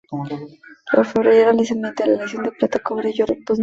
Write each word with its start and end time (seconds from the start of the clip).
La 0.93 1.01
orfebrería 1.01 1.41
se 1.43 1.45
realiza 1.49 1.75
mediante 1.75 2.07
la 2.07 2.13
aleación 2.15 2.41
de 2.45 2.51
plata, 2.53 2.79
cobre 2.79 3.11
y 3.13 3.21
oro. 3.21 3.35